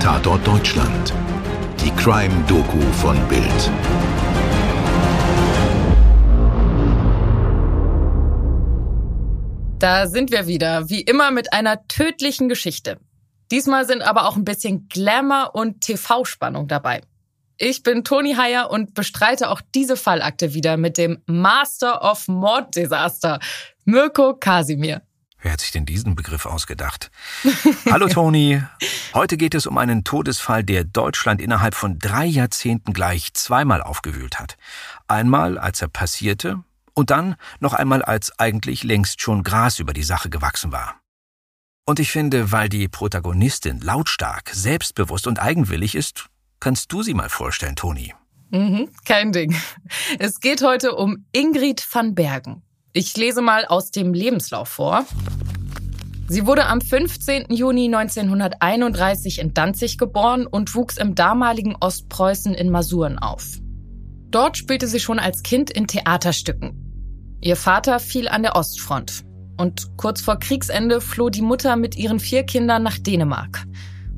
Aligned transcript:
Tatort 0.00 0.46
Deutschland. 0.46 1.12
Die 1.78 1.90
Crime-Doku 1.90 2.80
von 3.02 3.16
Bild. 3.28 3.70
Da 9.78 10.06
sind 10.06 10.32
wir 10.32 10.46
wieder, 10.46 10.88
wie 10.88 11.02
immer 11.02 11.30
mit 11.30 11.52
einer 11.52 11.86
tödlichen 11.86 12.48
Geschichte. 12.48 12.96
Diesmal 13.50 13.86
sind 13.86 14.00
aber 14.00 14.26
auch 14.26 14.36
ein 14.36 14.46
bisschen 14.46 14.88
Glamour 14.88 15.50
und 15.54 15.82
TV-Spannung 15.82 16.66
dabei. 16.66 17.02
Ich 17.58 17.82
bin 17.82 18.02
Toni 18.02 18.36
Heyer 18.36 18.70
und 18.70 18.94
bestreite 18.94 19.50
auch 19.50 19.60
diese 19.74 19.98
Fallakte 19.98 20.54
wieder 20.54 20.78
mit 20.78 20.96
dem 20.96 21.22
Master 21.26 22.10
of 22.10 22.26
Morddesaster, 22.26 23.38
Mirko 23.84 24.34
Kasimir. 24.34 25.02
Wer 25.42 25.52
hat 25.52 25.60
sich 25.60 25.70
denn 25.70 25.86
diesen 25.86 26.16
Begriff 26.16 26.44
ausgedacht? 26.44 27.10
Hallo 27.90 28.08
Toni. 28.08 28.62
Heute 29.14 29.36
geht 29.36 29.54
es 29.54 29.66
um 29.66 29.78
einen 29.78 30.04
Todesfall, 30.04 30.62
der 30.62 30.84
Deutschland 30.84 31.40
innerhalb 31.40 31.74
von 31.74 31.98
drei 31.98 32.26
Jahrzehnten 32.26 32.92
gleich 32.92 33.32
zweimal 33.32 33.82
aufgewühlt 33.82 34.38
hat. 34.38 34.58
Einmal, 35.08 35.58
als 35.58 35.80
er 35.80 35.88
passierte, 35.88 36.62
und 36.92 37.10
dann 37.10 37.36
noch 37.60 37.72
einmal, 37.72 38.02
als 38.02 38.38
eigentlich 38.38 38.84
längst 38.84 39.22
schon 39.22 39.42
Gras 39.42 39.78
über 39.78 39.94
die 39.94 40.02
Sache 40.02 40.28
gewachsen 40.28 40.72
war. 40.72 41.00
Und 41.86 41.98
ich 41.98 42.10
finde, 42.12 42.52
weil 42.52 42.68
die 42.68 42.88
Protagonistin 42.88 43.80
lautstark, 43.80 44.50
selbstbewusst 44.52 45.26
und 45.26 45.40
eigenwillig 45.40 45.94
ist, 45.94 46.26
kannst 46.60 46.92
du 46.92 47.02
sie 47.02 47.14
mal 47.14 47.30
vorstellen, 47.30 47.76
Toni. 47.76 48.14
Mhm, 48.50 48.90
kein 49.04 49.32
Ding. 49.32 49.56
Es 50.18 50.40
geht 50.40 50.62
heute 50.62 50.94
um 50.94 51.24
Ingrid 51.32 51.86
van 51.90 52.14
Bergen. 52.14 52.62
Ich 52.92 53.16
lese 53.16 53.40
mal 53.40 53.66
aus 53.66 53.92
dem 53.92 54.14
Lebenslauf 54.14 54.68
vor. 54.68 55.04
Sie 56.28 56.44
wurde 56.44 56.66
am 56.66 56.80
15. 56.80 57.46
Juni 57.48 57.84
1931 57.84 59.38
in 59.38 59.54
Danzig 59.54 59.96
geboren 59.96 60.44
und 60.44 60.74
wuchs 60.74 60.96
im 60.96 61.14
damaligen 61.14 61.76
Ostpreußen 61.78 62.52
in 62.52 62.68
Masuren 62.68 63.18
auf. 63.18 63.46
Dort 64.30 64.56
spielte 64.56 64.88
sie 64.88 64.98
schon 64.98 65.20
als 65.20 65.44
Kind 65.44 65.70
in 65.70 65.86
Theaterstücken. 65.86 67.38
Ihr 67.40 67.54
Vater 67.54 68.00
fiel 68.00 68.26
an 68.26 68.42
der 68.42 68.56
Ostfront 68.56 69.24
und 69.56 69.96
kurz 69.96 70.20
vor 70.20 70.40
Kriegsende 70.40 71.00
floh 71.00 71.30
die 71.30 71.42
Mutter 71.42 71.76
mit 71.76 71.96
ihren 71.96 72.18
vier 72.18 72.42
Kindern 72.42 72.82
nach 72.82 72.98
Dänemark. 72.98 73.66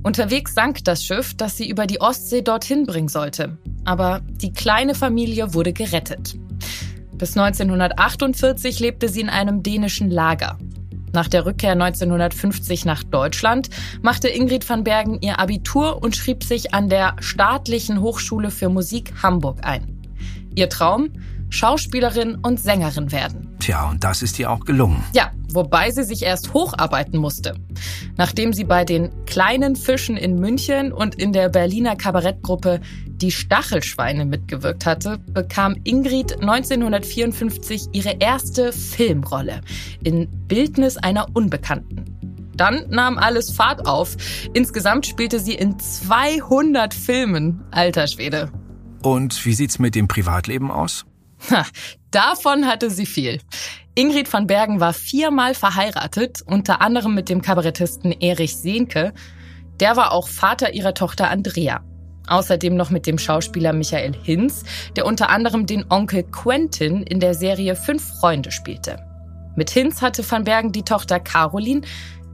Unterwegs 0.03 0.55
sank 0.55 0.83
das 0.85 1.05
Schiff, 1.05 1.35
das 1.37 1.59
sie 1.59 1.69
über 1.69 1.87
die 1.87 2.01
Ostsee 2.01 2.41
dorthin 2.41 2.87
bringen 2.87 3.09
sollte. 3.09 3.59
Aber 3.85 4.23
die 4.27 4.53
kleine 4.53 4.95
Familie 4.95 5.53
wurde 5.53 5.75
gerettet. 5.75 6.37
Bis 7.23 7.37
1948 7.37 8.81
lebte 8.81 9.09
sie 9.09 9.21
in 9.21 9.29
einem 9.29 9.63
dänischen 9.63 10.11
Lager. 10.11 10.59
Nach 11.13 11.29
der 11.29 11.47
Rückkehr 11.47 11.71
1950 11.71 12.85
nach 12.85 13.05
Deutschland 13.05 13.71
machte 14.03 14.27
Ingrid 14.27 14.69
van 14.69 14.83
Bergen 14.83 15.19
ihr 15.21 15.39
Abitur 15.39 16.03
und 16.03 16.17
schrieb 16.17 16.43
sich 16.43 16.75
an 16.75 16.89
der 16.89 17.15
Staatlichen 17.21 18.01
Hochschule 18.01 18.51
für 18.51 18.71
Musik 18.71 19.13
Hamburg 19.23 19.61
ein. 19.63 20.03
Ihr 20.57 20.69
Traum? 20.69 21.11
Schauspielerin 21.49 22.39
und 22.43 22.59
Sängerin 22.59 23.13
werden. 23.13 23.55
Tja, 23.61 23.91
und 23.91 24.03
das 24.03 24.23
ist 24.23 24.39
ihr 24.41 24.51
auch 24.51 24.65
gelungen. 24.65 25.05
Ja, 25.13 25.31
wobei 25.53 25.93
sie 25.93 26.03
sich 26.03 26.25
erst 26.25 26.55
hocharbeiten 26.55 27.21
musste. 27.21 27.55
Nachdem 28.17 28.53
sie 28.53 28.65
bei 28.65 28.85
den 28.85 29.11
kleinen 29.27 29.77
Fischen 29.77 30.17
in 30.17 30.41
München 30.41 30.93
und 30.93 31.15
in 31.15 31.33
der 31.33 31.51
Berliner 31.51 31.95
Kabarettgruppe 31.95 32.81
Die 33.23 33.31
Stachelschweine 33.31 34.25
mitgewirkt 34.25 34.85
hatte, 34.85 35.19
bekam 35.19 35.77
Ingrid 35.85 36.41
1954 36.41 37.91
ihre 37.93 38.17
erste 38.19 38.73
Filmrolle 38.73 39.61
in 40.03 40.29
Bildnis 40.49 40.97
einer 40.97 41.29
Unbekannten. 41.33 42.51
Dann 42.57 42.91
nahm 42.91 43.19
alles 43.19 43.53
Fahrt 43.53 43.87
auf. 43.87 44.17
Insgesamt 44.55 45.07
spielte 45.07 45.39
sie 45.39 45.55
in 45.55 45.79
200 45.79 46.93
Filmen. 46.93 47.63
Alter 47.71 48.09
Schwede. 48.09 48.51
Und 49.05 49.47
wie 49.47 49.55
sieht's 49.55 49.79
mit 49.79 49.95
dem 49.95 50.09
Privatleben 50.09 50.73
aus? 50.73 51.07
Ha, 51.49 51.65
davon 52.11 52.67
hatte 52.67 52.91
sie 52.91 53.07
viel. 53.07 53.41
Ingrid 53.95 54.33
van 54.33 54.49
Bergen 54.49 54.81
war 54.81 54.95
viermal 54.95 55.55
verheiratet, 55.55 56.43
unter 56.45 56.81
anderem 56.81 57.15
mit 57.15 57.29
dem 57.29 57.41
Kabarettisten 57.41 58.11
Erich 58.11 58.57
Sehnke. 58.57 59.13
Der 59.79 59.97
war 59.97 60.11
auch 60.11 60.27
Vater 60.27 60.75
ihrer 60.75 60.95
Tochter 60.95 61.31
Andrea. 61.31 61.85
Außerdem 62.33 62.75
noch 62.75 62.89
mit 62.89 63.07
dem 63.07 63.19
Schauspieler 63.19 63.75
Michael 63.75 64.15
Hinz, 64.23 64.65
der 64.97 65.05
unter 65.05 65.29
anderem 65.29 65.67
den 65.67 65.85
Onkel 65.91 66.23
Quentin 66.23 67.03
in 67.03 67.21
der 67.21 67.35
Serie 67.35 67.77
Fünf 67.77 68.03
Freunde 68.21 68.51
spielte. 68.51 68.97
Mit 69.55 69.69
Hinz 69.69 70.01
hatte 70.01 70.29
van 70.29 70.45
Bergen 70.45 70.73
die 70.73 70.83
Tochter 70.83 71.21
Caroline, 71.21 71.83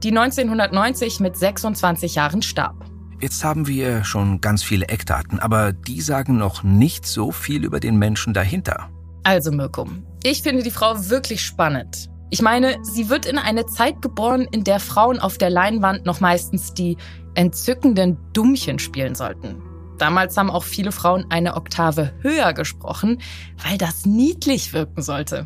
die 0.01 0.17
1990 0.17 1.19
mit 1.19 1.35
26 1.35 2.15
Jahren 2.15 2.41
starb. 2.41 2.85
Jetzt 3.19 3.43
haben 3.43 3.67
wir 3.67 4.05
schon 4.05 4.39
ganz 4.39 4.63
viele 4.63 4.87
Eckdaten, 4.87 5.37
aber 5.37 5.73
die 5.73 5.99
sagen 5.99 6.37
noch 6.37 6.63
nicht 6.63 7.05
so 7.05 7.33
viel 7.33 7.65
über 7.65 7.81
den 7.81 7.97
Menschen 7.97 8.33
dahinter. 8.33 8.89
Also 9.25 9.51
Mirko, 9.51 9.85
ich 10.23 10.43
finde 10.43 10.63
die 10.63 10.71
Frau 10.71 11.09
wirklich 11.09 11.43
spannend. 11.43 12.09
Ich 12.29 12.41
meine, 12.41 12.77
sie 12.83 13.09
wird 13.09 13.25
in 13.25 13.37
eine 13.37 13.65
Zeit 13.65 14.01
geboren, 14.01 14.47
in 14.49 14.63
der 14.63 14.79
Frauen 14.79 15.19
auf 15.19 15.37
der 15.37 15.49
Leinwand 15.49 16.05
noch 16.05 16.21
meistens 16.21 16.73
die 16.73 16.95
entzückenden 17.35 18.17
Dummchen 18.31 18.79
spielen 18.79 19.13
sollten. 19.13 19.61
Damals 19.99 20.35
haben 20.37 20.49
auch 20.49 20.63
viele 20.63 20.91
Frauen 20.91 21.25
eine 21.29 21.55
Oktave 21.55 22.13
höher 22.21 22.53
gesprochen, 22.53 23.21
weil 23.63 23.77
das 23.77 24.05
niedlich 24.05 24.73
wirken 24.73 25.01
sollte. 25.01 25.45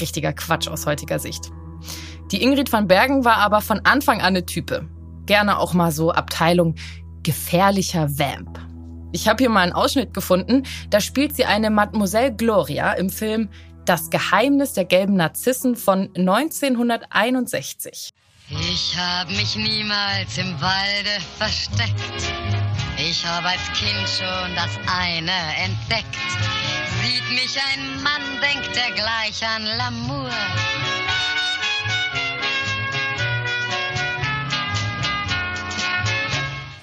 Richtiger 0.00 0.32
Quatsch 0.32 0.68
aus 0.68 0.86
heutiger 0.86 1.18
Sicht. 1.18 1.50
Die 2.30 2.42
Ingrid 2.42 2.72
van 2.72 2.88
Bergen 2.88 3.24
war 3.24 3.36
aber 3.36 3.60
von 3.60 3.80
Anfang 3.84 4.20
an 4.20 4.28
eine 4.28 4.46
Type. 4.46 4.88
Gerne 5.26 5.58
auch 5.58 5.74
mal 5.74 5.92
so 5.92 6.12
Abteilung 6.12 6.76
gefährlicher 7.22 8.18
Vamp. 8.18 8.58
Ich 9.12 9.26
habe 9.28 9.42
hier 9.42 9.50
mal 9.50 9.62
einen 9.62 9.72
Ausschnitt 9.72 10.14
gefunden, 10.14 10.64
da 10.90 11.00
spielt 11.00 11.34
sie 11.34 11.46
eine 11.46 11.70
Mademoiselle 11.70 12.34
Gloria 12.34 12.92
im 12.92 13.10
Film 13.10 13.48
Das 13.84 14.10
Geheimnis 14.10 14.74
der 14.74 14.84
gelben 14.84 15.14
Narzissen 15.14 15.74
von 15.74 16.10
1961. 16.14 18.12
Ich 18.50 18.96
habe 18.96 19.32
mich 19.32 19.56
niemals 19.56 20.38
im 20.38 20.60
Walde 20.60 21.20
versteckt. 21.38 22.67
Ich 23.00 23.24
habe 23.24 23.48
als 23.48 23.72
Kind 23.74 24.08
schon 24.08 24.54
das 24.56 24.76
eine 24.88 25.30
entdeckt. 25.62 26.16
Sieht 27.00 27.30
mich 27.30 27.56
ein 27.72 28.02
Mann, 28.02 28.22
denkt 28.42 28.76
er 28.76 28.90
gleich 28.90 29.40
an 29.46 29.64
L'amour. 29.64 30.32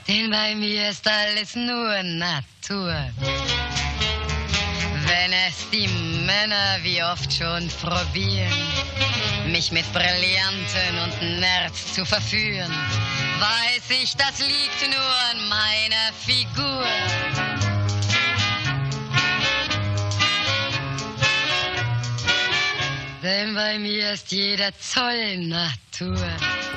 Denn 0.07 0.31
bei 0.31 0.55
mir 0.55 0.89
ist 0.89 1.05
alles 1.05 1.53
nur 1.53 2.01
Natur. 2.03 2.95
Wenn 5.07 5.33
es 5.33 5.69
die 5.71 5.87
Männer 6.25 6.79
wie 6.81 7.03
oft 7.03 7.31
schon 7.33 7.67
probieren, 7.81 8.53
mich 9.47 9.69
mit 9.71 9.91
Brillanten 9.91 10.97
und 11.03 11.39
Nerz 11.41 11.93
zu 11.93 12.05
verführen, 12.05 12.73
weiß 13.39 13.89
ich, 14.01 14.15
das 14.15 14.39
liegt 14.39 14.81
nur 14.89 15.13
an 15.31 15.49
meiner 15.49 16.13
Figur. 16.13 16.85
Denn 23.23 23.55
bei 23.55 23.79
mir 23.79 24.13
ist 24.13 24.31
jeder 24.31 24.69
Zoll 24.79 25.47
Natur. 25.47 26.27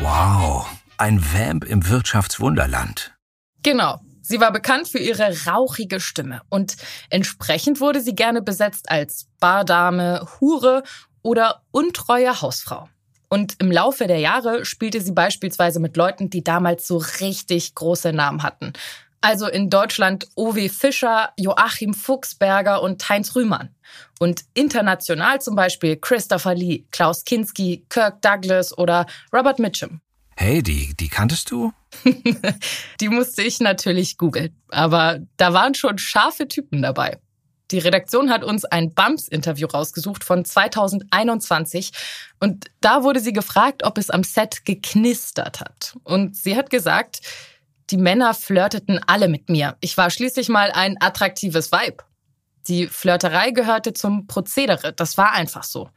Wow, 0.01 0.67
ein 0.97 1.23
Vamp 1.23 1.65
im 1.65 1.87
Wirtschaftswunderland. 1.89 3.15
Genau. 3.63 4.01
Sie 4.23 4.41
war 4.41 4.53
bekannt 4.53 4.89
für 4.89 4.99
ihre 4.99 5.35
rauchige 5.47 6.01
Stimme 6.01 6.43
und 6.51 6.77
entsprechend 7.09 7.81
wurde 7.81 8.03
sie 8.03 8.15
gerne 8.15 8.43
besetzt 8.43 8.91
als 8.91 9.27
Bardame, 9.41 10.27
Hure 10.39 10.83
oder 11.23 11.63
untreue 11.71 12.43
Hausfrau. 12.43 12.89
Und 13.29 13.57
im 13.59 13.71
Laufe 13.71 14.07
der 14.07 14.19
Jahre 14.19 14.65
spielte 14.65 15.01
sie 15.01 15.13
beispielsweise 15.13 15.81
mit 15.81 15.97
Leuten, 15.97 16.31
die 16.31 16.43
damals 16.43 16.87
so 16.87 16.97
richtig 17.21 17.75
große 17.75 18.13
Namen 18.13 18.43
hatten. 18.43 18.73
Also 19.21 19.49
in 19.49 19.69
Deutschland 19.69 20.29
Owe 20.37 20.69
Fischer, 20.69 21.33
Joachim 21.37 21.93
Fuchsberger 21.93 22.83
und 22.83 23.07
Heinz 23.09 23.35
Rühmann. 23.35 23.75
Und 24.21 24.45
international 24.55 25.41
zum 25.41 25.57
Beispiel 25.57 25.97
Christopher 25.97 26.55
Lee, 26.55 26.85
Klaus 26.93 27.25
Kinski, 27.25 27.85
Kirk 27.89 28.23
Douglas 28.23 28.77
oder 28.77 29.07
Robert 29.33 29.59
Mitchum. 29.59 30.01
Hey, 30.37 30.63
die, 30.63 30.95
die 30.95 31.09
kanntest 31.09 31.51
du? 31.51 31.73
die 33.01 33.09
musste 33.09 33.43
ich 33.43 33.59
natürlich 33.59 34.19
googeln. 34.19 34.55
Aber 34.69 35.19
da 35.37 35.53
waren 35.53 35.75
schon 35.75 35.99
scharfe 35.99 36.47
Typen 36.47 36.81
dabei. 36.81 37.19
Die 37.71 37.79
Redaktion 37.79 38.31
hat 38.31 38.45
uns 38.45 38.65
ein 38.65 38.95
Bumps-Interview 38.95 39.67
rausgesucht 39.67 40.25
von 40.25 40.45
2021 40.45 41.93
und 42.41 42.67
da 42.81 43.03
wurde 43.03 43.21
sie 43.21 43.35
gefragt, 43.35 43.85
ob 43.85 43.99
es 43.99 44.09
am 44.09 44.25
Set 44.25 44.65
geknistert 44.65 45.61
hat. 45.61 45.97
Und 46.05 46.37
sie 46.37 46.57
hat 46.57 46.71
gesagt, 46.71 47.21
die 47.91 47.99
Männer 47.99 48.35
flirteten 48.35 49.01
alle 49.07 49.29
mit 49.29 49.49
mir. 49.49 49.77
Ich 49.81 49.97
war 49.97 50.11
schließlich 50.11 50.49
mal 50.49 50.71
ein 50.73 50.97
attraktives 51.01 51.73
Weib. 51.73 52.05
Die 52.69 52.87
Flirterei 52.87 53.51
gehörte 53.51 53.93
zum 53.95 54.27
Prozedere, 54.27 54.93
das 54.93 55.17
war 55.17 55.33
einfach 55.33 55.65
so. 55.65 55.91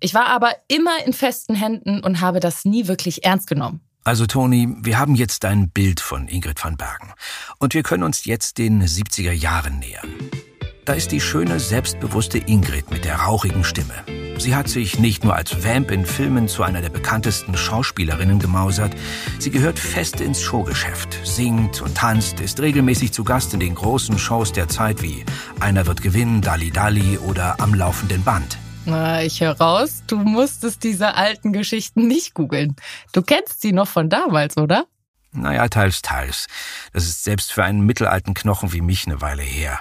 Ich 0.00 0.14
war 0.14 0.26
aber 0.26 0.52
immer 0.68 1.04
in 1.04 1.12
festen 1.12 1.54
Händen 1.54 2.00
und 2.00 2.20
habe 2.20 2.40
das 2.40 2.64
nie 2.64 2.88
wirklich 2.88 3.24
ernst 3.24 3.46
genommen. 3.46 3.80
Also 4.02 4.26
Toni, 4.26 4.74
wir 4.80 4.98
haben 4.98 5.14
jetzt 5.14 5.44
ein 5.44 5.68
Bild 5.70 6.00
von 6.00 6.26
Ingrid 6.28 6.62
van 6.62 6.78
Bergen 6.78 7.12
und 7.58 7.74
wir 7.74 7.82
können 7.82 8.02
uns 8.02 8.24
jetzt 8.24 8.56
den 8.56 8.82
70er 8.82 9.32
Jahren 9.32 9.78
nähern. 9.78 10.08
Da 10.84 10.94
ist 10.94 11.12
die 11.12 11.20
schöne, 11.20 11.60
selbstbewusste 11.60 12.38
Ingrid 12.38 12.90
mit 12.90 13.04
der 13.04 13.16
rauchigen 13.16 13.64
Stimme. 13.64 13.94
Sie 14.38 14.54
hat 14.54 14.68
sich 14.68 14.98
nicht 14.98 15.22
nur 15.22 15.36
als 15.36 15.62
Vamp 15.62 15.90
in 15.90 16.06
Filmen 16.06 16.48
zu 16.48 16.62
einer 16.62 16.80
der 16.80 16.88
bekanntesten 16.88 17.54
Schauspielerinnen 17.56 18.38
gemausert, 18.38 18.94
sie 19.38 19.50
gehört 19.50 19.78
fest 19.78 20.22
ins 20.22 20.40
Showgeschäft, 20.40 21.18
singt 21.24 21.82
und 21.82 21.94
tanzt, 21.94 22.40
ist 22.40 22.58
regelmäßig 22.60 23.12
zu 23.12 23.22
Gast 23.22 23.52
in 23.52 23.60
den 23.60 23.74
großen 23.74 24.18
Shows 24.18 24.52
der 24.52 24.68
Zeit 24.68 25.02
wie 25.02 25.26
Einer 25.60 25.86
wird 25.86 26.00
gewinnen, 26.00 26.40
Dali 26.40 26.70
Dali 26.70 27.18
oder 27.18 27.60
Am 27.60 27.74
laufenden 27.74 28.24
Band. 28.24 28.56
Na, 28.86 29.22
ich 29.22 29.42
höre 29.42 29.60
raus, 29.60 30.02
du 30.06 30.16
musstest 30.16 30.84
diese 30.84 31.14
alten 31.16 31.52
Geschichten 31.52 32.08
nicht 32.08 32.32
googeln. 32.32 32.76
Du 33.12 33.20
kennst 33.20 33.60
sie 33.60 33.72
noch 33.72 33.88
von 33.88 34.08
damals, 34.08 34.56
oder? 34.56 34.86
Naja, 35.32 35.68
teils, 35.68 36.00
teils. 36.00 36.46
Das 36.94 37.04
ist 37.04 37.24
selbst 37.24 37.52
für 37.52 37.62
einen 37.62 37.84
mittelalten 37.84 38.32
Knochen 38.32 38.72
wie 38.72 38.80
mich 38.80 39.06
eine 39.06 39.20
Weile 39.20 39.42
her. 39.42 39.80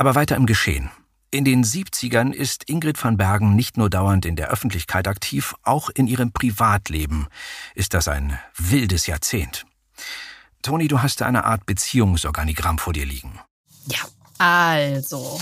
Aber 0.00 0.14
weiter 0.14 0.36
im 0.36 0.46
Geschehen. 0.46 0.90
In 1.30 1.44
den 1.44 1.62
70ern 1.62 2.32
ist 2.32 2.70
Ingrid 2.70 3.04
van 3.04 3.18
Bergen 3.18 3.54
nicht 3.54 3.76
nur 3.76 3.90
dauernd 3.90 4.24
in 4.24 4.34
der 4.34 4.48
Öffentlichkeit 4.48 5.06
aktiv, 5.06 5.54
auch 5.62 5.90
in 5.90 6.06
ihrem 6.06 6.32
Privatleben 6.32 7.26
ist 7.74 7.92
das 7.92 8.08
ein 8.08 8.38
wildes 8.56 9.06
Jahrzehnt. 9.06 9.66
Toni, 10.62 10.88
du 10.88 11.02
hast 11.02 11.20
da 11.20 11.26
eine 11.26 11.44
Art 11.44 11.66
Beziehungsorganigramm 11.66 12.78
vor 12.78 12.94
dir 12.94 13.04
liegen. 13.04 13.40
Ja, 13.88 13.98
also. 14.38 15.38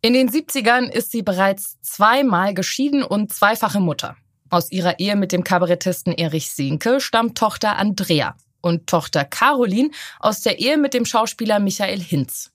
In 0.00 0.12
den 0.12 0.30
70ern 0.30 0.88
ist 0.88 1.10
sie 1.10 1.22
bereits 1.22 1.80
zweimal 1.82 2.54
geschieden 2.54 3.02
und 3.02 3.32
zweifache 3.32 3.80
Mutter. 3.80 4.16
Aus 4.48 4.70
ihrer 4.70 5.00
Ehe 5.00 5.16
mit 5.16 5.32
dem 5.32 5.42
Kabarettisten 5.42 6.12
Erich 6.12 6.52
Sehnke 6.52 7.00
stammt 7.00 7.36
Tochter 7.36 7.74
Andrea 7.78 8.36
und 8.64 8.86
Tochter 8.86 9.24
Caroline 9.24 9.90
aus 10.20 10.40
der 10.40 10.58
Ehe 10.58 10.78
mit 10.78 10.94
dem 10.94 11.04
Schauspieler 11.04 11.60
Michael 11.60 12.00
Hinz. 12.00 12.50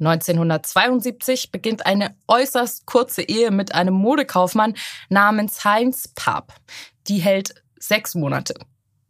1972 0.00 1.50
beginnt 1.50 1.86
eine 1.86 2.16
äußerst 2.28 2.84
kurze 2.84 3.22
Ehe 3.22 3.50
mit 3.50 3.74
einem 3.74 3.94
Modekaufmann 3.94 4.74
namens 5.08 5.64
Heinz 5.64 6.08
Paap. 6.14 6.52
Die 7.06 7.18
hält 7.18 7.54
sechs 7.78 8.14
Monate. 8.14 8.54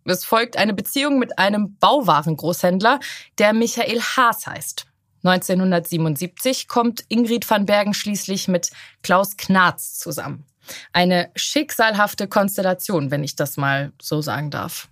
Es 0.05 0.25
folgt 0.25 0.57
eine 0.57 0.75
Beziehung 0.75 1.19
mit 1.19 1.39
einem 1.39 1.77
Bauwarengroßhändler, 1.79 3.01
der 3.39 3.55
Michael 3.55 4.01
Haas 4.01 4.47
heißt. 4.47 4.87
1977 5.25 6.69
kommt 6.69 7.05
Ingrid 7.09 7.49
van 7.49 7.65
Bergen 7.65 7.95
schließlich 7.95 8.47
mit 8.47 8.71
Klaus 9.03 9.39
Knarz 9.39 9.99
zusammen. 9.99 10.45
Eine 10.93 11.31
schicksalhafte 11.37 12.29
Konstellation, 12.29 13.11
wenn 13.11 13.25
ich 13.25 13.37
das 13.37 13.57
mal 13.57 13.93
so 14.01 14.23
sagen 14.23 14.51
darf. 14.51 14.89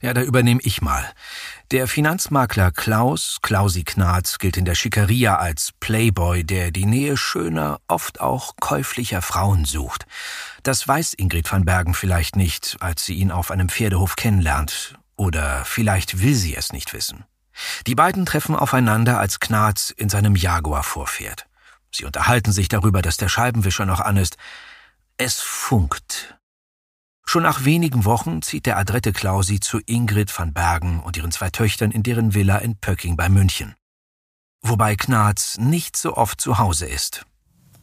Ja, 0.00 0.14
da 0.14 0.22
übernehme 0.22 0.60
ich 0.62 0.80
mal. 0.82 1.04
Der 1.70 1.88
Finanzmakler 1.88 2.70
Klaus, 2.70 3.38
Klausi 3.42 3.84
Knarz, 3.84 4.38
gilt 4.38 4.56
in 4.56 4.64
der 4.64 4.74
Schickeria 4.74 5.36
als 5.36 5.72
Playboy, 5.80 6.44
der 6.44 6.70
die 6.70 6.86
Nähe 6.86 7.16
schöner, 7.16 7.78
oft 7.88 8.20
auch 8.20 8.54
käuflicher 8.60 9.22
Frauen 9.22 9.64
sucht. 9.64 10.06
Das 10.62 10.86
weiß 10.86 11.14
Ingrid 11.14 11.50
van 11.50 11.64
Bergen 11.64 11.94
vielleicht 11.94 12.36
nicht, 12.36 12.76
als 12.80 13.04
sie 13.04 13.14
ihn 13.14 13.30
auf 13.30 13.50
einem 13.50 13.68
Pferdehof 13.68 14.16
kennenlernt. 14.16 14.94
Oder 15.16 15.64
vielleicht 15.64 16.20
will 16.22 16.34
sie 16.34 16.54
es 16.54 16.72
nicht 16.72 16.94
wissen. 16.94 17.24
Die 17.86 17.96
beiden 17.96 18.24
treffen 18.24 18.54
aufeinander, 18.54 19.18
als 19.18 19.40
Knarz 19.40 19.90
in 19.90 20.08
seinem 20.08 20.36
Jaguar 20.36 20.84
vorfährt. 20.84 21.46
Sie 21.90 22.04
unterhalten 22.04 22.52
sich 22.52 22.68
darüber, 22.68 23.02
dass 23.02 23.16
der 23.16 23.28
Scheibenwischer 23.28 23.84
noch 23.84 24.00
an 24.00 24.16
ist. 24.16 24.36
Es 25.20 25.40
funkt. 25.40 26.38
Schon 27.26 27.42
nach 27.42 27.64
wenigen 27.64 28.04
Wochen 28.04 28.40
zieht 28.40 28.66
der 28.66 28.76
adrette 28.76 29.12
Klausi 29.12 29.58
zu 29.58 29.80
Ingrid 29.84 30.32
van 30.38 30.54
Bergen 30.54 31.00
und 31.00 31.16
ihren 31.16 31.32
zwei 31.32 31.50
Töchtern 31.50 31.90
in 31.90 32.04
deren 32.04 32.34
Villa 32.34 32.58
in 32.58 32.76
Pöcking 32.76 33.16
bei 33.16 33.28
München. 33.28 33.74
Wobei 34.62 34.94
Knarz 34.94 35.58
nicht 35.58 35.96
so 35.96 36.16
oft 36.16 36.40
zu 36.40 36.58
Hause 36.58 36.86
ist. 36.86 37.26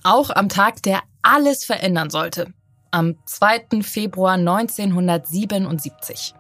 Auch 0.04 0.30
am 0.30 0.48
Tag, 0.48 0.82
der 0.84 1.02
alles 1.24 1.66
verändern 1.66 2.10
sollte. 2.10 2.54
Am 2.92 3.18
2. 3.26 3.82
Februar 3.82 4.36
1977. 4.36 6.36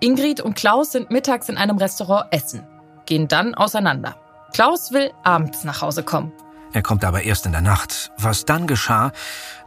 Ingrid 0.00 0.40
und 0.40 0.54
Klaus 0.54 0.92
sind 0.92 1.10
mittags 1.10 1.50
in 1.50 1.58
einem 1.58 1.76
Restaurant 1.76 2.32
essen, 2.32 2.66
gehen 3.04 3.28
dann 3.28 3.54
auseinander. 3.54 4.16
Klaus 4.54 4.92
will 4.92 5.12
abends 5.24 5.64
nach 5.64 5.82
Hause 5.82 6.02
kommen. 6.02 6.32
Er 6.72 6.82
kommt 6.82 7.04
aber 7.04 7.22
erst 7.22 7.46
in 7.46 7.52
der 7.52 7.60
Nacht. 7.60 8.12
Was 8.18 8.44
dann 8.44 8.66
geschah, 8.66 9.12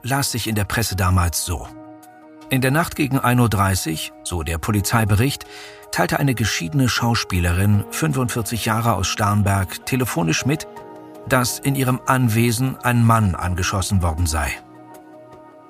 las 0.01 0.31
sich 0.31 0.47
in 0.47 0.55
der 0.55 0.65
Presse 0.65 0.95
damals 0.95 1.45
so. 1.45 1.67
In 2.49 2.61
der 2.61 2.71
Nacht 2.71 2.95
gegen 2.95 3.19
1.30 3.19 4.11
Uhr, 4.11 4.17
so 4.23 4.43
der 4.43 4.57
Polizeibericht, 4.57 5.45
teilte 5.91 6.19
eine 6.19 6.35
geschiedene 6.35 6.89
Schauspielerin, 6.89 7.85
45 7.89 8.65
Jahre 8.65 8.93
aus 8.93 9.07
Starnberg, 9.07 9.85
telefonisch 9.85 10.45
mit, 10.45 10.67
dass 11.27 11.57
in 11.57 11.75
ihrem 11.75 12.01
Anwesen 12.05 12.77
ein 12.83 13.03
Mann 13.03 13.33
angeschossen 13.33 14.03
worden 14.03 14.27
sei. 14.27 14.51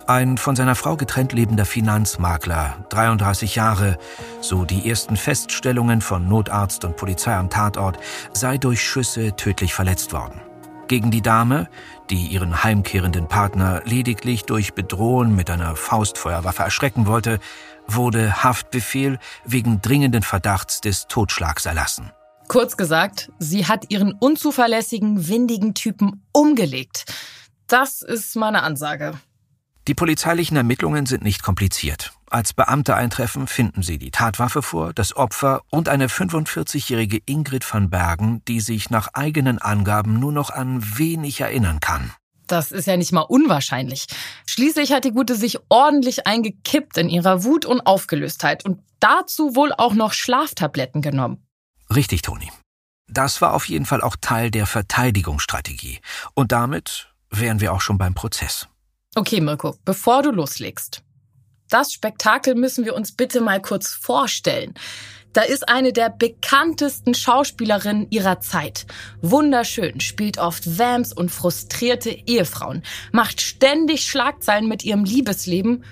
Ein 0.07 0.37
von 0.37 0.55
seiner 0.55 0.75
Frau 0.75 0.97
getrennt 0.97 1.33
lebender 1.33 1.65
Finanzmakler, 1.65 2.85
33 2.89 3.55
Jahre, 3.55 3.97
so 4.39 4.63
die 4.63 4.87
ersten 4.87 5.17
Feststellungen 5.17 6.01
von 6.01 6.27
Notarzt 6.27 6.85
und 6.85 6.95
Polizei 6.95 7.33
am 7.33 7.49
Tatort, 7.49 7.97
sei 8.31 8.57
durch 8.57 8.83
Schüsse 8.83 9.35
tödlich 9.35 9.73
verletzt 9.73 10.13
worden. 10.13 10.41
Gegen 10.87 11.09
die 11.09 11.23
Dame, 11.23 11.67
die 12.11 12.27
ihren 12.27 12.63
heimkehrenden 12.63 13.27
Partner 13.27 13.81
lediglich 13.85 14.43
durch 14.43 14.73
Bedrohen 14.73 15.35
mit 15.35 15.49
einer 15.49 15.75
Faustfeuerwaffe 15.75 16.61
erschrecken 16.61 17.07
wollte, 17.07 17.39
wurde 17.87 18.43
Haftbefehl 18.43 19.17
wegen 19.45 19.81
dringenden 19.81 20.21
Verdachts 20.21 20.81
des 20.81 21.07
Totschlags 21.07 21.65
erlassen. 21.65 22.11
Kurz 22.47 22.77
gesagt, 22.77 23.31
sie 23.39 23.65
hat 23.65 23.85
ihren 23.89 24.13
unzuverlässigen, 24.13 25.27
windigen 25.27 25.73
Typen 25.73 26.23
umgelegt. 26.31 27.05
Das 27.65 28.03
ist 28.03 28.35
meine 28.35 28.61
Ansage. 28.61 29.13
Die 29.87 29.95
polizeilichen 29.95 30.55
Ermittlungen 30.55 31.07
sind 31.07 31.23
nicht 31.23 31.41
kompliziert. 31.41 32.13
Als 32.35 32.53
Beamte 32.53 32.97
eintreffen, 32.97 33.47
finden 33.47 33.81
sie 33.81 33.97
die 33.97 34.11
Tatwaffe 34.11 34.61
vor, 34.61 34.91
das 34.91 35.15
Opfer 35.15 35.61
und 35.69 35.87
eine 35.87 36.07
45-jährige 36.07 37.21
Ingrid 37.25 37.65
van 37.73 37.89
Bergen, 37.89 38.41
die 38.49 38.59
sich 38.59 38.89
nach 38.89 39.07
eigenen 39.13 39.57
Angaben 39.57 40.19
nur 40.19 40.33
noch 40.33 40.49
an 40.49 40.83
wenig 40.97 41.39
erinnern 41.39 41.79
kann. 41.79 42.11
Das 42.45 42.73
ist 42.73 42.87
ja 42.87 42.97
nicht 42.97 43.13
mal 43.13 43.21
unwahrscheinlich. 43.21 44.07
Schließlich 44.45 44.91
hat 44.91 45.05
die 45.05 45.13
Gute 45.13 45.35
sich 45.35 45.59
ordentlich 45.69 46.27
eingekippt 46.27 46.97
in 46.97 47.07
ihrer 47.07 47.45
Wut 47.45 47.63
und 47.63 47.79
Aufgelöstheit 47.79 48.65
und 48.65 48.81
dazu 48.99 49.56
wohl 49.56 49.71
auch 49.71 49.94
noch 49.94 50.11
Schlaftabletten 50.11 51.01
genommen. 51.01 51.42
Richtig, 51.95 52.21
Toni. 52.21 52.51
Das 53.07 53.39
war 53.39 53.54
auf 53.54 53.69
jeden 53.69 53.85
Fall 53.85 54.01
auch 54.01 54.18
Teil 54.19 54.51
der 54.51 54.65
Verteidigungsstrategie. 54.65 56.01
Und 56.33 56.51
damit 56.51 57.13
wären 57.30 57.61
wir 57.61 57.71
auch 57.71 57.80
schon 57.80 57.97
beim 57.97 58.13
Prozess. 58.13 58.68
Okay, 59.15 59.39
Mirko, 59.39 59.77
bevor 59.85 60.21
du 60.21 60.31
loslegst. 60.31 61.01
Das 61.69 61.92
Spektakel 61.92 62.56
müssen 62.56 62.86
wir 62.86 62.95
uns 62.95 63.12
bitte 63.14 63.42
mal 63.42 63.62
kurz 63.62 63.90
vorstellen. 63.90 64.74
Da 65.34 65.42
ist 65.42 65.68
eine 65.68 65.92
der 65.92 66.10
bekanntesten 66.10 67.14
Schauspielerinnen 67.14 68.07
ihrer 68.10 68.40
Zeit. 68.40 68.86
Wunderschön, 69.22 70.00
spielt 70.00 70.38
oft 70.38 70.80
Vamps 70.80 71.12
und 71.12 71.30
frustrierte 71.30 72.10
Ehefrauen, 72.10 72.84
macht 73.12 73.42
ständig 73.42 74.07
Schlagzeilen 74.07 74.69
mit 74.69 74.86
ihrem 74.86 75.04
Liebesleben 75.04 75.84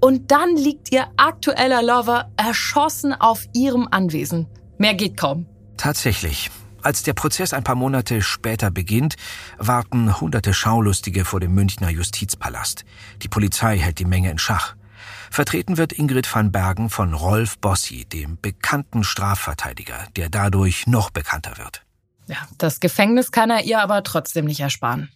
und 0.00 0.30
dann 0.30 0.54
liegt 0.54 0.92
ihr 0.92 1.08
aktueller 1.16 1.82
Lover 1.82 2.30
erschossen 2.36 3.12
auf 3.12 3.46
ihrem 3.52 3.88
Anwesen. 3.90 4.46
Mehr 4.78 4.94
geht 4.94 5.16
kaum. 5.16 5.46
Tatsächlich. 5.76 6.50
Als 6.82 7.02
der 7.02 7.14
Prozess 7.14 7.52
ein 7.54 7.64
paar 7.64 7.74
Monate 7.74 8.20
später 8.20 8.70
beginnt, 8.70 9.16
warten 9.56 10.20
hunderte 10.20 10.52
Schaulustige 10.52 11.24
vor 11.24 11.40
dem 11.40 11.54
Münchner 11.54 11.88
Justizpalast. 11.88 12.84
Die 13.22 13.28
Polizei 13.28 13.78
hält 13.78 13.98
die 13.98 14.04
Menge 14.04 14.30
in 14.30 14.38
Schach. 14.38 14.76
Vertreten 15.34 15.78
wird 15.78 15.92
Ingrid 15.92 16.32
van 16.32 16.52
Bergen 16.52 16.90
von 16.90 17.12
Rolf 17.12 17.58
Bossi, 17.58 18.04
dem 18.04 18.40
bekannten 18.40 19.02
Strafverteidiger, 19.02 20.06
der 20.14 20.28
dadurch 20.28 20.86
noch 20.86 21.10
bekannter 21.10 21.58
wird. 21.58 21.84
Ja, 22.28 22.36
das 22.56 22.78
Gefängnis 22.78 23.32
kann 23.32 23.50
er 23.50 23.64
ihr 23.64 23.82
aber 23.82 24.04
trotzdem 24.04 24.44
nicht 24.44 24.60
ersparen. 24.60 25.10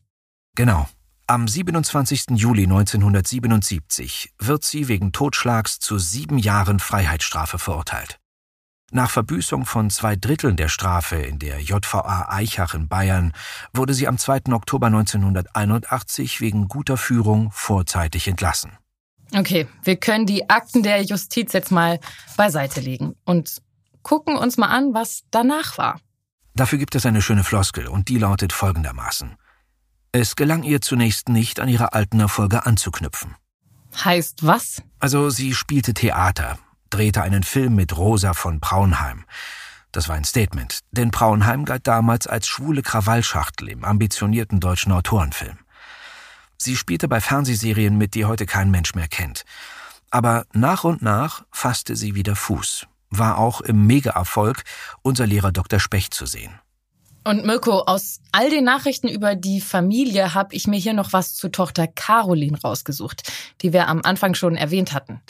Genau. 0.56 0.88
Am 1.28 1.46
27. 1.46 2.30
Juli 2.30 2.64
1977 2.64 4.32
wird 4.40 4.64
sie 4.64 4.88
wegen 4.88 5.12
Totschlags 5.12 5.78
zu 5.78 5.98
sieben 5.98 6.38
Jahren 6.38 6.80
Freiheitsstrafe 6.80 7.60
verurteilt. 7.60 8.18
Nach 8.90 9.10
Verbüßung 9.10 9.66
von 9.66 9.88
zwei 9.88 10.16
Dritteln 10.16 10.56
der 10.56 10.68
Strafe 10.68 11.14
in 11.14 11.38
der 11.38 11.60
JVA 11.60 12.26
Eichach 12.28 12.74
in 12.74 12.88
Bayern 12.88 13.34
wurde 13.72 13.94
sie 13.94 14.08
am 14.08 14.18
2. 14.18 14.52
Oktober 14.52 14.88
1981 14.88 16.40
wegen 16.40 16.66
guter 16.66 16.96
Führung 16.96 17.52
vorzeitig 17.52 18.26
entlassen. 18.26 18.72
Okay, 19.34 19.66
wir 19.82 19.96
können 19.96 20.26
die 20.26 20.48
Akten 20.48 20.82
der 20.82 21.02
Justiz 21.02 21.52
jetzt 21.52 21.70
mal 21.70 22.00
beiseite 22.36 22.80
legen 22.80 23.14
und 23.24 23.60
gucken 24.02 24.36
uns 24.36 24.56
mal 24.56 24.68
an, 24.68 24.94
was 24.94 25.24
danach 25.30 25.76
war. 25.76 26.00
Dafür 26.54 26.78
gibt 26.78 26.94
es 26.94 27.06
eine 27.06 27.22
schöne 27.22 27.44
Floskel 27.44 27.86
und 27.86 28.08
die 28.08 28.18
lautet 28.18 28.52
folgendermaßen. 28.52 29.36
Es 30.12 30.34
gelang 30.34 30.62
ihr 30.62 30.80
zunächst 30.80 31.28
nicht, 31.28 31.60
an 31.60 31.68
ihre 31.68 31.92
alten 31.92 32.18
Erfolge 32.18 32.64
anzuknüpfen. 32.66 33.36
Heißt 34.04 34.46
was? 34.46 34.82
Also 34.98 35.30
sie 35.30 35.54
spielte 35.54 35.94
Theater, 35.94 36.58
drehte 36.90 37.22
einen 37.22 37.42
Film 37.42 37.74
mit 37.74 37.96
Rosa 37.96 38.32
von 38.32 38.60
Braunheim. 38.60 39.24
Das 39.92 40.08
war 40.08 40.16
ein 40.16 40.24
Statement, 40.24 40.80
denn 40.90 41.10
Braunheim 41.10 41.64
galt 41.64 41.86
damals 41.86 42.26
als 42.26 42.46
schwule 42.46 42.82
Krawallschachtel 42.82 43.68
im 43.68 43.84
ambitionierten 43.84 44.60
deutschen 44.60 44.92
Autorenfilm. 44.92 45.58
Sie 46.60 46.76
spielte 46.76 47.08
bei 47.08 47.20
Fernsehserien 47.20 47.96
mit, 47.96 48.14
die 48.14 48.24
heute 48.24 48.44
kein 48.44 48.70
Mensch 48.70 48.94
mehr 48.94 49.08
kennt. 49.08 49.44
Aber 50.10 50.44
nach 50.52 50.84
und 50.84 51.02
nach 51.02 51.44
fasste 51.52 51.94
sie 51.94 52.14
wieder 52.14 52.34
Fuß, 52.34 52.86
war 53.10 53.38
auch 53.38 53.60
im 53.60 53.86
Mega-Erfolg 53.86 54.64
unser 55.02 55.26
Lehrer 55.26 55.52
Dr. 55.52 55.78
Specht 55.78 56.14
zu 56.14 56.26
sehen. 56.26 56.58
Und 57.24 57.44
Mirko, 57.44 57.80
aus 57.80 58.20
all 58.32 58.48
den 58.48 58.64
Nachrichten 58.64 59.06
über 59.06 59.34
die 59.34 59.60
Familie 59.60 60.34
habe 60.34 60.54
ich 60.54 60.66
mir 60.66 60.78
hier 60.78 60.94
noch 60.94 61.12
was 61.12 61.34
zur 61.34 61.52
Tochter 61.52 61.86
Caroline 61.86 62.58
rausgesucht, 62.58 63.30
die 63.60 63.72
wir 63.72 63.86
am 63.88 64.00
Anfang 64.02 64.34
schon 64.34 64.56
erwähnt 64.56 64.92
hatten. 64.92 65.20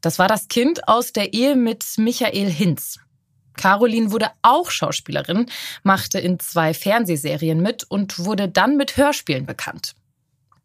Das 0.00 0.18
war 0.18 0.26
das 0.26 0.48
Kind 0.48 0.88
aus 0.88 1.12
der 1.12 1.34
Ehe 1.34 1.54
mit 1.54 1.84
Michael 1.98 2.50
Hinz. 2.50 2.98
Caroline 3.56 4.10
wurde 4.10 4.30
auch 4.42 4.70
Schauspielerin, 4.70 5.46
machte 5.82 6.18
in 6.18 6.40
zwei 6.40 6.74
Fernsehserien 6.74 7.60
mit 7.60 7.84
und 7.84 8.18
wurde 8.18 8.48
dann 8.48 8.76
mit 8.76 8.96
Hörspielen 8.96 9.46
bekannt. 9.46 9.94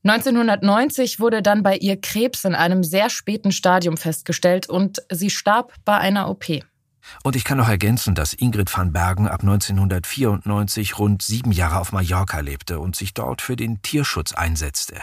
1990 0.10 1.20
wurde 1.20 1.44
dann 1.44 1.62
bei 1.62 1.78
ihr 1.78 2.01
Krebs 2.01 2.44
in 2.44 2.56
einem 2.56 2.84
sehr 2.84 3.12
späten 3.12 3.51
Stadium 3.51 3.96
festgestellt 3.96 4.68
und 4.68 5.04
sie 5.12 5.30
starb 5.30 5.74
bei 5.86 5.98
einer 5.98 6.30
OP. 6.30 6.46
Und 7.24 7.36
ich 7.36 7.44
kann 7.44 7.60
noch 7.60 7.70
ergänzen, 7.70 8.16
dass 8.16 8.34
Ingrid 8.34 8.75
van 8.75 8.92
Bergen 8.92 9.28
ab 9.28 9.42
1994 9.42 10.98
rund 10.98 11.22
sieben 11.22 11.51
Jahre 11.51 11.80
auf 11.80 11.92
Mallorca 11.92 12.39
lebte 12.39 12.80
und 12.80 12.96
sich 12.96 13.13
dort 13.13 13.42
für 13.44 13.56
den 13.56 13.84
Tierschutz 13.84 14.34
einsetzte. 14.34 14.96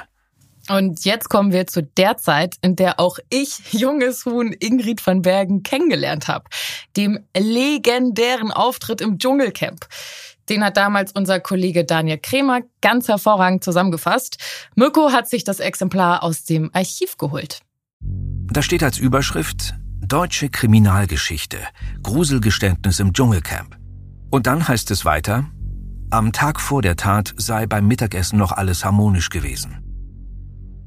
Und 0.68 1.04
jetzt 1.04 1.28
kommen 1.28 1.52
wir 1.52 1.68
zu 1.68 1.84
der 1.84 2.16
Zeit, 2.16 2.56
in 2.60 2.74
der 2.74 2.98
auch 2.98 3.18
ich, 3.30 3.72
junges 3.72 4.24
Huhn 4.24 4.52
Ingrid 4.52 5.06
van 5.06 5.22
Bergen, 5.22 5.62
kennengelernt 5.62 6.26
habe. 6.26 6.46
Dem 6.96 7.20
legendären 7.36 8.50
Auftritt 8.50 9.00
im 9.00 9.18
Dschungelcamp. 9.18 9.86
Den 10.48 10.64
hat 10.64 10.76
damals 10.76 11.12
unser 11.12 11.40
Kollege 11.40 11.84
Daniel 11.84 12.18
Kremer 12.18 12.60
ganz 12.80 13.08
hervorragend 13.08 13.64
zusammengefasst. 13.64 14.38
Mirko 14.74 15.12
hat 15.12 15.28
sich 15.28 15.44
das 15.44 15.60
Exemplar 15.60 16.22
aus 16.22 16.44
dem 16.44 16.70
Archiv 16.72 17.16
geholt. 17.16 17.60
Da 18.00 18.62
steht 18.62 18.82
als 18.82 18.98
Überschrift 18.98 19.74
Deutsche 20.00 20.48
Kriminalgeschichte. 20.48 21.58
Gruselgeständnis 22.02 23.00
im 23.00 23.12
Dschungelcamp. 23.12 23.76
Und 24.30 24.46
dann 24.46 24.66
heißt 24.66 24.90
es 24.92 25.04
weiter, 25.04 25.46
am 26.10 26.32
Tag 26.32 26.60
vor 26.60 26.82
der 26.82 26.96
Tat 26.96 27.34
sei 27.36 27.66
beim 27.66 27.88
Mittagessen 27.88 28.38
noch 28.38 28.52
alles 28.52 28.84
harmonisch 28.84 29.30
gewesen. 29.30 29.82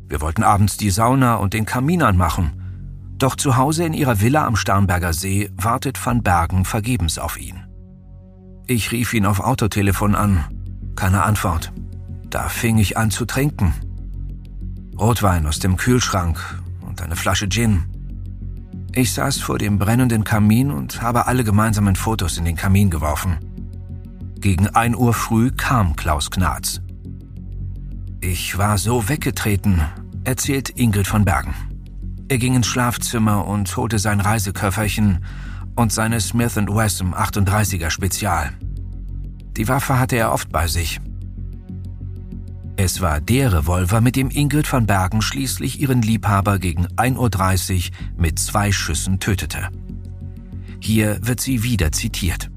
Wir 0.07 0.21
wollten 0.21 0.43
abends 0.43 0.77
die 0.77 0.89
Sauna 0.89 1.35
und 1.35 1.53
den 1.53 1.65
Kamin 1.65 2.01
anmachen. 2.01 2.53
Doch 3.17 3.35
zu 3.35 3.57
Hause 3.57 3.83
in 3.83 3.93
ihrer 3.93 4.21
Villa 4.21 4.45
am 4.45 4.55
Starnberger 4.55 5.11
See 5.11 5.51
wartet 5.53 6.03
Van 6.03 6.23
Bergen 6.23 6.63
vergebens 6.63 7.19
auf 7.19 7.37
ihn. 7.37 7.68
Ich 8.69 8.91
rief 8.91 9.15
ihn 9.15 9.25
auf 9.25 9.39
Autotelefon 9.39 10.13
an. 10.13 10.45
Keine 10.95 11.23
Antwort. 11.23 11.73
Da 12.29 12.49
fing 12.49 12.77
ich 12.77 12.99
an 12.99 13.09
zu 13.09 13.25
trinken. 13.25 13.73
Rotwein 14.95 15.47
aus 15.47 15.57
dem 15.57 15.75
Kühlschrank 15.75 16.39
und 16.87 17.01
eine 17.01 17.15
Flasche 17.15 17.49
Gin. 17.49 17.85
Ich 18.93 19.11
saß 19.11 19.37
vor 19.41 19.57
dem 19.57 19.79
brennenden 19.79 20.23
Kamin 20.23 20.69
und 20.69 21.01
habe 21.01 21.25
alle 21.25 21.43
gemeinsamen 21.43 21.95
Fotos 21.95 22.37
in 22.37 22.45
den 22.45 22.55
Kamin 22.55 22.91
geworfen. 22.91 23.39
Gegen 24.39 24.67
ein 24.67 24.95
Uhr 24.95 25.15
früh 25.15 25.49
kam 25.49 25.95
Klaus 25.95 26.29
Knarz. 26.29 26.79
Ich 28.21 28.55
war 28.59 28.77
so 28.77 29.09
weggetreten, 29.09 29.81
erzählt 30.25 30.69
Ingrid 30.69 31.07
von 31.07 31.25
Bergen. 31.25 31.55
Er 32.27 32.37
ging 32.37 32.53
ins 32.53 32.67
Schlafzimmer 32.67 33.47
und 33.47 33.75
holte 33.75 33.97
sein 33.97 34.19
Reiseköfferchen 34.19 35.25
und 35.79 35.93
seine 35.93 36.19
Smith 36.19 36.57
Wesson 36.57 37.13
38er 37.15 37.89
Spezial. 37.89 38.51
Die 39.55 39.69
Waffe 39.69 39.97
hatte 39.97 40.17
er 40.17 40.33
oft 40.33 40.51
bei 40.51 40.67
sich. 40.67 40.99
Es 42.75 42.99
war 42.99 43.21
der 43.21 43.53
Revolver, 43.53 44.01
mit 44.01 44.17
dem 44.17 44.29
Ingrid 44.29 44.71
van 44.71 44.85
Bergen 44.85 45.21
schließlich 45.21 45.79
ihren 45.79 46.01
Liebhaber 46.01 46.59
gegen 46.59 46.87
1.30 46.97 47.91
Uhr 47.91 47.97
mit 48.17 48.39
zwei 48.39 48.73
Schüssen 48.73 49.21
tötete. 49.21 49.69
Hier 50.81 51.17
wird 51.21 51.39
sie 51.39 51.63
wieder 51.63 51.93
zitiert. 51.93 52.51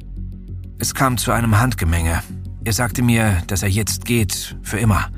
Es 0.79 0.93
kam 0.93 1.17
zu 1.17 1.31
einem 1.31 1.61
Handgemenge. 1.61 2.25
Er 2.65 2.73
sagte 2.73 3.03
mir, 3.03 3.41
dass 3.47 3.63
er 3.63 3.69
jetzt 3.69 4.05
geht, 4.05 4.57
für 4.63 4.79
immer. 4.79 5.11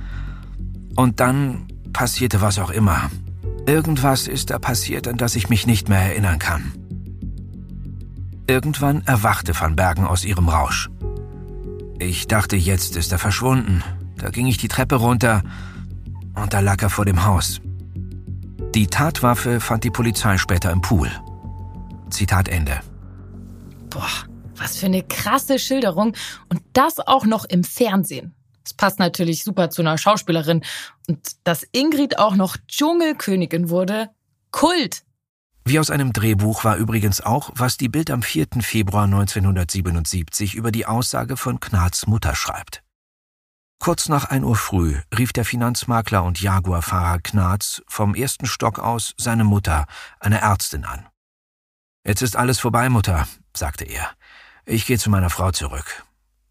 Und 0.95 1.21
dann 1.21 1.69
passierte 1.95 2.43
was 2.43 2.59
auch 2.59 2.71
immer. 2.71 3.11
Irgendwas 3.67 4.29
ist 4.29 4.51
da 4.51 4.59
passiert, 4.59 5.09
an 5.09 5.17
das 5.17 5.37
ich 5.37 5.49
mich 5.49 5.67
nicht 5.67 5.89
mehr 5.89 6.01
erinnern 6.01 6.39
kann. 6.39 6.84
Irgendwann 8.47 9.03
erwachte 9.07 9.59
Van 9.59 9.75
Bergen 9.75 10.07
aus 10.07 10.25
ihrem 10.25 10.49
Rausch. 10.49 10.91
Ich 11.99 12.27
dachte, 12.29 12.57
jetzt 12.57 12.97
ist 12.97 13.13
er 13.13 13.19
verschwunden, 13.19 13.83
da 14.17 14.31
ging 14.31 14.47
ich 14.47 14.59
die 14.59 14.69
Treppe 14.69 14.97
runter 14.97 15.43
und 16.35 16.53
da 16.53 16.61
lag 16.61 16.83
er 16.83 16.91
vor 16.91 17.05
dem 17.05 17.25
Haus. 17.25 17.61
Die 18.75 18.87
Tatwaffe 18.87 19.61
fand 19.61 19.85
die 19.85 19.91
Polizei 19.91 20.37
später 20.37 20.73
im 20.73 20.83
Pool. 20.83 21.11
Zitat 22.11 22.49
Ende. 22.49 22.81
Boah, 23.89 24.11
was 24.57 24.77
für 24.77 24.87
eine 24.87 25.03
krasse 25.03 25.59
Schilderung 25.59 26.15
und 26.49 26.61
das 26.73 26.99
auch 26.99 27.25
noch 27.25 27.45
im 27.45 27.65
Fernsehen. 27.65 28.35
Es 28.65 28.75
passt 28.75 28.99
natürlich 28.99 29.45
super 29.45 29.71
zu 29.71 29.83
einer 29.83 29.97
Schauspielerin 29.97 30.63
und 31.09 31.19
dass 31.45 31.67
Ingrid 31.73 32.19
auch 32.19 32.35
noch 32.35 32.57
Dschungelkönigin 32.67 33.71
wurde, 33.71 34.11
Kult. 34.51 35.05
Wie 35.67 35.79
aus 35.79 35.89
einem 35.89 36.13
Drehbuch 36.13 36.65
war 36.65 36.77
übrigens 36.77 37.23
auch, 37.23 37.51
was 37.55 37.79
die 37.79 37.89
Bild 37.89 38.11
am 38.11 38.23
4. 38.23 38.49
Februar 38.61 39.05
1977 39.05 40.57
über 40.57 40.71
die 40.71 40.85
Aussage 40.85 41.39
von 41.39 41.59
Knarz 41.59 42.07
Mutter 42.07 42.35
schreibt. 42.35 42.83
Kurz 43.79 44.11
nach 44.11 44.27
1 44.27 44.45
Uhr 44.45 44.57
früh 44.57 45.01
rief 45.17 45.33
der 45.33 45.47
Finanzmakler 45.47 46.23
und 46.23 46.41
Jaguar-Fahrer 46.41 47.19
Knarz 47.21 47.83
vom 47.87 48.15
ersten 48.15 48.45
Stock 48.45 48.79
aus 48.79 49.15
seine 49.17 49.45
Mutter, 49.45 49.87
eine 50.21 50.43
Ärztin, 50.43 50.85
an. 50.85 51.07
Jetzt 52.07 52.21
ist 52.21 52.37
alles 52.37 52.61
vorbei, 52.61 52.91
Mutter, 52.91 53.27
sagte 53.57 53.85
er. 53.85 54.11
Ich 54.67 54.85
gehe 54.85 54.99
zu 54.99 55.09
meiner 55.09 55.31
Frau 55.31 55.51
zurück. 55.51 56.05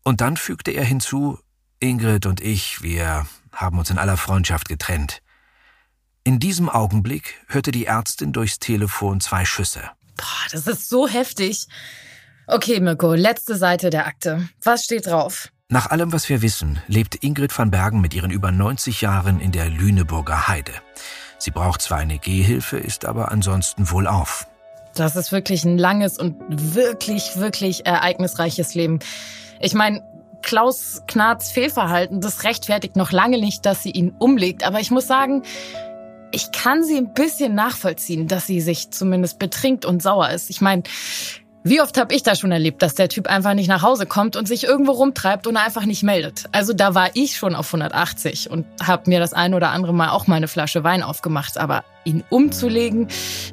Und 0.03 0.21
dann 0.21 0.37
fügte 0.37 0.71
er 0.71 0.85
hinzu, 0.85 1.39
Ingrid 1.79 2.25
und 2.25 2.41
ich, 2.41 2.81
wir 2.81 3.27
haben 3.51 3.77
uns 3.77 3.91
in 3.91 3.99
aller 3.99 4.17
Freundschaft 4.17 4.67
getrennt. 4.67 5.21
In 6.25 6.39
diesem 6.39 6.69
Augenblick 6.69 7.41
hörte 7.47 7.71
die 7.71 7.85
Ärztin 7.85 8.31
durchs 8.31 8.57
Telefon 8.57 9.19
zwei 9.19 9.43
Schüsse. 9.43 9.81
Boah, 10.15 10.47
das 10.53 10.67
ist 10.67 10.87
so 10.87 11.05
heftig. 11.05 11.67
Okay, 12.47 12.79
Mirko, 12.79 13.13
letzte 13.13 13.57
Seite 13.57 13.89
der 13.89 14.07
Akte. 14.07 14.47
Was 14.63 14.85
steht 14.85 15.07
drauf? 15.07 15.49
Nach 15.67 15.91
allem, 15.91 16.13
was 16.13 16.29
wir 16.29 16.41
wissen, 16.41 16.81
lebt 16.87 17.15
Ingrid 17.15 17.57
van 17.57 17.71
Bergen 17.71 17.99
mit 17.99 18.13
ihren 18.13 18.31
über 18.31 18.53
90 18.53 19.01
Jahren 19.01 19.41
in 19.41 19.51
der 19.51 19.69
Lüneburger 19.69 20.47
Heide. 20.47 20.71
Sie 21.39 21.51
braucht 21.51 21.81
zwar 21.81 21.97
eine 21.97 22.19
Gehhilfe, 22.19 22.77
ist 22.77 23.03
aber 23.03 23.29
ansonsten 23.33 23.91
wohlauf. 23.91 24.47
Das 24.95 25.17
ist 25.17 25.33
wirklich 25.33 25.65
ein 25.65 25.77
langes 25.77 26.17
und 26.17 26.37
wirklich, 26.47 27.35
wirklich 27.35 27.85
ereignisreiches 27.85 28.75
Leben. 28.75 28.99
Ich 29.59 29.73
meine, 29.73 30.01
Klaus 30.43 31.01
Knarz 31.07 31.49
Fehlverhalten, 31.49 32.21
das 32.21 32.43
rechtfertigt 32.43 32.95
noch 32.95 33.11
lange 33.11 33.39
nicht, 33.39 33.65
dass 33.65 33.81
sie 33.81 33.91
ihn 33.91 34.13
umlegt. 34.19 34.63
Aber 34.63 34.79
ich 34.79 34.91
muss 34.91 35.07
sagen, 35.07 35.41
ich 36.33 36.51
kann 36.51 36.83
sie 36.83 36.97
ein 36.97 37.13
bisschen 37.13 37.55
nachvollziehen, 37.55 38.27
dass 38.27 38.47
sie 38.47 38.59
sich 38.59 38.89
zumindest 38.91 39.39
betrinkt 39.39 39.85
und 39.85 40.01
sauer 40.01 40.29
ist. 40.31 40.49
Ich 40.49 40.61
meine, 40.61 40.83
wie 41.65 41.79
oft 41.79 41.97
habe 41.97 42.13
ich 42.13 42.23
das 42.23 42.39
schon 42.39 42.51
erlebt, 42.51 42.81
dass 42.81 42.95
der 42.95 43.07
Typ 43.07 43.27
einfach 43.27 43.53
nicht 43.53 43.69
nach 43.69 43.83
Hause 43.83 44.05
kommt 44.05 44.35
und 44.35 44.47
sich 44.47 44.65
irgendwo 44.65 44.91
rumtreibt 44.91 45.47
und 45.47 45.55
einfach 45.55 45.85
nicht 45.85 46.03
meldet? 46.03 46.45
Also 46.51 46.73
da 46.73 46.93
war 46.93 47.11
ich 47.13 47.37
schon 47.37 47.55
auf 47.55 47.67
180 47.67 48.49
und 48.49 48.65
habe 48.85 49.09
mir 49.09 49.19
das 49.19 49.31
ein 49.31 49.53
oder 49.53 49.69
andere 49.69 49.93
Mal 49.93 50.09
auch 50.09 50.27
mal 50.27 50.35
eine 50.35 50.49
Flasche 50.49 50.83
Wein 50.83 51.03
aufgemacht. 51.03 51.57
Aber 51.57 51.85
ihn 52.03 52.23
umzulegen, 52.29 53.07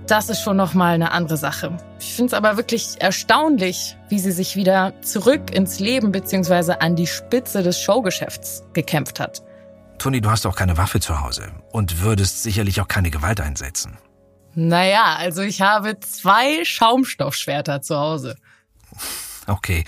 das 0.08 0.28
ist 0.28 0.42
schon 0.42 0.56
noch 0.56 0.74
mal 0.74 0.94
eine 0.94 1.12
andere 1.12 1.36
Sache. 1.36 1.76
Ich 2.00 2.14
finde 2.14 2.28
es 2.28 2.34
aber 2.34 2.56
wirklich 2.56 2.96
erstaunlich, 2.98 3.96
wie 4.08 4.18
sie 4.18 4.32
sich 4.32 4.56
wieder 4.56 4.92
zurück 5.02 5.54
ins 5.54 5.78
Leben 5.78 6.10
beziehungsweise 6.10 6.80
an 6.80 6.96
die 6.96 7.06
Spitze 7.06 7.62
des 7.62 7.78
Showgeschäfts 7.78 8.64
gekämpft 8.72 9.20
hat. 9.20 9.42
Toni, 10.00 10.22
du 10.22 10.30
hast 10.30 10.46
auch 10.46 10.56
keine 10.56 10.78
Waffe 10.78 10.98
zu 10.98 11.20
Hause 11.20 11.52
und 11.72 12.00
würdest 12.00 12.42
sicherlich 12.42 12.80
auch 12.80 12.88
keine 12.88 13.10
Gewalt 13.10 13.38
einsetzen. 13.38 13.98
Naja, 14.54 15.16
also 15.16 15.42
ich 15.42 15.60
habe 15.60 16.00
zwei 16.00 16.64
Schaumstoffschwerter 16.64 17.82
zu 17.82 17.96
Hause. 17.96 18.36
Okay, 19.46 19.84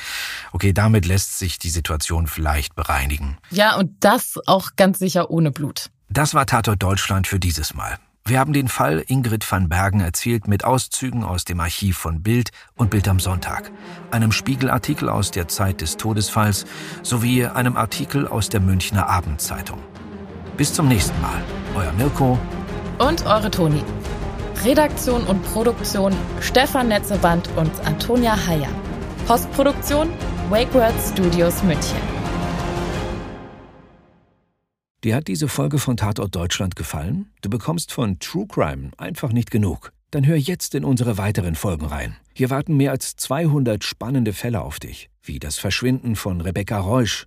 okay, 0.52 0.74
damit 0.74 1.06
lässt 1.06 1.38
sich 1.38 1.58
die 1.58 1.70
Situation 1.70 2.26
vielleicht 2.26 2.74
bereinigen. 2.74 3.38
Ja, 3.50 3.76
und 3.76 3.92
das 4.00 4.38
auch 4.46 4.76
ganz 4.76 4.98
sicher 4.98 5.30
ohne 5.30 5.50
Blut. 5.50 5.88
Das 6.10 6.34
war 6.34 6.44
Tatort 6.44 6.82
Deutschland 6.82 7.26
für 7.26 7.40
dieses 7.40 7.72
Mal. 7.72 7.98
Wir 8.26 8.38
haben 8.38 8.52
den 8.52 8.68
Fall 8.68 9.02
Ingrid 9.06 9.50
van 9.50 9.70
Bergen 9.70 10.00
erzählt 10.00 10.46
mit 10.46 10.62
Auszügen 10.62 11.24
aus 11.24 11.44
dem 11.44 11.58
Archiv 11.58 11.96
von 11.96 12.22
Bild 12.22 12.50
und 12.76 12.90
Bild 12.90 13.08
am 13.08 13.18
Sonntag, 13.18 13.72
einem 14.10 14.30
Spiegelartikel 14.30 15.08
aus 15.08 15.30
der 15.30 15.48
Zeit 15.48 15.80
des 15.80 15.96
Todesfalls 15.96 16.66
sowie 17.02 17.46
einem 17.46 17.78
Artikel 17.78 18.28
aus 18.28 18.50
der 18.50 18.60
Münchner 18.60 19.08
Abendzeitung. 19.08 19.82
Bis 20.56 20.72
zum 20.72 20.86
nächsten 20.88 21.18
Mal. 21.22 21.42
Euer 21.74 21.92
Mirko 21.92 22.38
und 22.98 23.24
eure 23.24 23.50
Toni. 23.50 23.82
Redaktion 24.64 25.24
und 25.24 25.42
Produktion 25.44 26.14
Stefan 26.40 26.88
Netzeband 26.88 27.48
und 27.56 27.72
Antonia 27.86 28.36
Heyer. 28.46 28.68
Postproduktion 29.26 30.10
Wake 30.50 30.72
World 30.74 30.94
Studios 31.10 31.62
München. 31.62 31.96
Dir 35.02 35.16
hat 35.16 35.26
diese 35.26 35.48
Folge 35.48 35.78
von 35.78 35.96
Tatort 35.96 36.36
Deutschland 36.36 36.76
gefallen? 36.76 37.32
Du 37.40 37.48
bekommst 37.48 37.90
von 37.90 38.18
True 38.18 38.46
Crime 38.46 38.90
einfach 38.98 39.32
nicht 39.32 39.50
genug. 39.50 39.90
Dann 40.10 40.26
hör 40.26 40.36
jetzt 40.36 40.74
in 40.74 40.84
unsere 40.84 41.16
weiteren 41.16 41.54
Folgen 41.54 41.86
rein. 41.86 42.16
Hier 42.34 42.50
warten 42.50 42.76
mehr 42.76 42.90
als 42.90 43.16
200 43.16 43.82
spannende 43.82 44.34
Fälle 44.34 44.60
auf 44.60 44.78
dich, 44.78 45.08
wie 45.22 45.38
das 45.38 45.56
Verschwinden 45.56 46.14
von 46.14 46.42
Rebecca 46.42 46.78
Reusch, 46.78 47.26